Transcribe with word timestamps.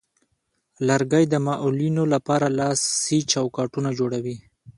لرګی 0.87 1.23
د 1.29 1.35
معلولینو 1.47 2.03
لپاره 2.13 2.45
لاسي 2.59 3.19
چوکاټونه 3.31 3.89
جوړوي. 3.99 4.35